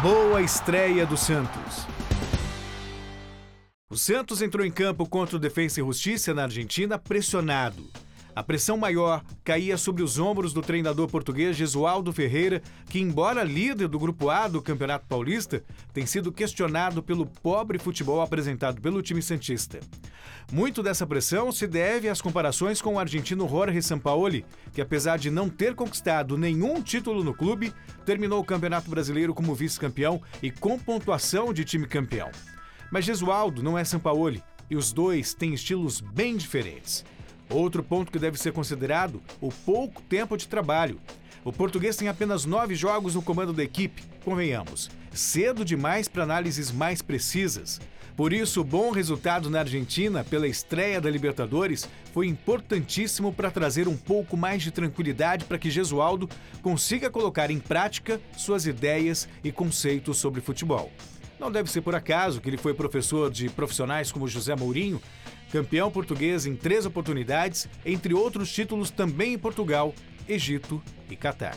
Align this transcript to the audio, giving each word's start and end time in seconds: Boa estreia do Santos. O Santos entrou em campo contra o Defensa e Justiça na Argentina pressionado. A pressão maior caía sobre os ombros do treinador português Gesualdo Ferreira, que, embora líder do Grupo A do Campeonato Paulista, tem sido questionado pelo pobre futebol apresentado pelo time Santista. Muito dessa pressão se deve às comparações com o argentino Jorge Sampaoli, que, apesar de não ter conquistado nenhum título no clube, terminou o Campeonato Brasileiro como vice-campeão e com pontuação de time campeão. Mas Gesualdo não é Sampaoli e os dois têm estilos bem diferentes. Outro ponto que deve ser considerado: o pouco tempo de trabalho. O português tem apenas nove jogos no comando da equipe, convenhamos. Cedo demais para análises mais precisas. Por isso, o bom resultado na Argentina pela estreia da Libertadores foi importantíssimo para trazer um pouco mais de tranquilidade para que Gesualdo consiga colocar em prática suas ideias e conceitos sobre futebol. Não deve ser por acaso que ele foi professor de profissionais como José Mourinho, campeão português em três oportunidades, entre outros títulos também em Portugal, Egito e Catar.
Boa 0.00 0.40
estreia 0.40 1.04
do 1.04 1.16
Santos. 1.16 1.84
O 3.90 3.96
Santos 3.96 4.40
entrou 4.40 4.64
em 4.64 4.70
campo 4.70 5.04
contra 5.04 5.34
o 5.34 5.40
Defensa 5.40 5.80
e 5.80 5.82
Justiça 5.84 6.32
na 6.32 6.44
Argentina 6.44 6.96
pressionado. 6.96 7.84
A 8.38 8.42
pressão 8.44 8.76
maior 8.76 9.24
caía 9.42 9.76
sobre 9.76 10.00
os 10.00 10.16
ombros 10.16 10.52
do 10.52 10.62
treinador 10.62 11.08
português 11.08 11.56
Gesualdo 11.56 12.12
Ferreira, 12.12 12.62
que, 12.88 13.00
embora 13.00 13.42
líder 13.42 13.88
do 13.88 13.98
Grupo 13.98 14.30
A 14.30 14.46
do 14.46 14.62
Campeonato 14.62 15.08
Paulista, 15.08 15.64
tem 15.92 16.06
sido 16.06 16.30
questionado 16.30 17.02
pelo 17.02 17.26
pobre 17.26 17.80
futebol 17.80 18.22
apresentado 18.22 18.80
pelo 18.80 19.02
time 19.02 19.20
Santista. 19.20 19.80
Muito 20.52 20.84
dessa 20.84 21.04
pressão 21.04 21.50
se 21.50 21.66
deve 21.66 22.08
às 22.08 22.22
comparações 22.22 22.80
com 22.80 22.94
o 22.94 23.00
argentino 23.00 23.48
Jorge 23.48 23.82
Sampaoli, 23.82 24.46
que, 24.72 24.80
apesar 24.80 25.18
de 25.18 25.32
não 25.32 25.48
ter 25.48 25.74
conquistado 25.74 26.38
nenhum 26.38 26.80
título 26.80 27.24
no 27.24 27.34
clube, 27.34 27.74
terminou 28.06 28.38
o 28.38 28.44
Campeonato 28.44 28.88
Brasileiro 28.88 29.34
como 29.34 29.52
vice-campeão 29.52 30.22
e 30.40 30.48
com 30.48 30.78
pontuação 30.78 31.52
de 31.52 31.64
time 31.64 31.88
campeão. 31.88 32.30
Mas 32.88 33.04
Gesualdo 33.04 33.64
não 33.64 33.76
é 33.76 33.82
Sampaoli 33.82 34.40
e 34.70 34.76
os 34.76 34.92
dois 34.92 35.34
têm 35.34 35.54
estilos 35.54 36.00
bem 36.00 36.36
diferentes. 36.36 37.04
Outro 37.50 37.82
ponto 37.82 38.12
que 38.12 38.18
deve 38.18 38.38
ser 38.38 38.52
considerado: 38.52 39.22
o 39.40 39.50
pouco 39.50 40.02
tempo 40.02 40.36
de 40.36 40.48
trabalho. 40.48 41.00
O 41.44 41.52
português 41.52 41.96
tem 41.96 42.08
apenas 42.08 42.44
nove 42.44 42.74
jogos 42.74 43.14
no 43.14 43.22
comando 43.22 43.52
da 43.52 43.62
equipe, 43.62 44.02
convenhamos. 44.24 44.90
Cedo 45.12 45.64
demais 45.64 46.08
para 46.08 46.24
análises 46.24 46.70
mais 46.70 47.00
precisas. 47.00 47.80
Por 48.18 48.32
isso, 48.32 48.60
o 48.60 48.64
bom 48.64 48.90
resultado 48.90 49.48
na 49.48 49.60
Argentina 49.60 50.24
pela 50.24 50.48
estreia 50.48 51.00
da 51.00 51.08
Libertadores 51.08 51.88
foi 52.12 52.26
importantíssimo 52.26 53.32
para 53.32 53.48
trazer 53.48 53.86
um 53.86 53.96
pouco 53.96 54.36
mais 54.36 54.60
de 54.60 54.72
tranquilidade 54.72 55.44
para 55.44 55.56
que 55.56 55.70
Gesualdo 55.70 56.28
consiga 56.60 57.10
colocar 57.10 57.48
em 57.48 57.60
prática 57.60 58.20
suas 58.36 58.66
ideias 58.66 59.28
e 59.44 59.52
conceitos 59.52 60.18
sobre 60.18 60.40
futebol. 60.40 60.90
Não 61.38 61.52
deve 61.52 61.70
ser 61.70 61.82
por 61.82 61.94
acaso 61.94 62.40
que 62.40 62.48
ele 62.48 62.56
foi 62.56 62.74
professor 62.74 63.30
de 63.30 63.48
profissionais 63.48 64.10
como 64.10 64.26
José 64.26 64.56
Mourinho, 64.56 65.00
campeão 65.52 65.90
português 65.90 66.46
em 66.46 66.56
três 66.56 66.84
oportunidades, 66.84 67.68
entre 67.86 68.12
outros 68.12 68.52
títulos 68.52 68.90
também 68.90 69.34
em 69.34 69.38
Portugal, 69.38 69.94
Egito 70.28 70.82
e 71.08 71.16
Catar. 71.16 71.56